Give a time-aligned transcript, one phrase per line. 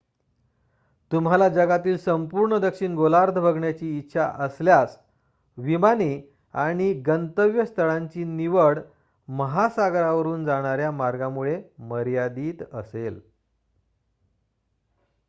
[1.11, 4.97] तुम्हाला जगातील संपूर्ण दक्षिण गोलार्ध बघण्याची इच्छा असल्यास
[5.57, 6.11] विमाने
[6.53, 8.79] आणि गंतव्यस्थळांची निवड
[9.27, 13.19] महासागरावरून जाणाऱ्या मार्गांमुळे मर्यादीत असेल